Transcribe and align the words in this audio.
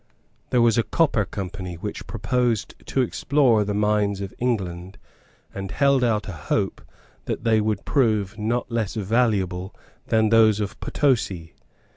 There 0.49 0.63
was 0.63 0.79
a 0.79 0.83
Copper 0.83 1.25
Company 1.25 1.75
which 1.75 2.07
proposed 2.07 2.73
to 2.87 3.03
explore 3.03 3.63
the 3.63 3.75
mines 3.75 4.19
of 4.19 4.33
England, 4.39 4.97
and 5.53 5.69
held 5.69 6.03
out 6.03 6.27
a 6.27 6.31
hope 6.31 6.81
that 7.25 7.43
they 7.43 7.61
would 7.61 7.85
prove 7.85 8.35
not 8.35 8.71
less 8.71 8.95
valuable 8.95 9.75
than 10.07 10.29
those 10.29 10.59
of 10.59 10.79
Potosi. 10.79 11.53